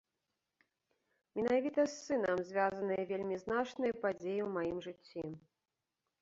[1.39, 5.25] Менавіта з сынам звязаныя вельмі значныя падзеі ў маім жыцці.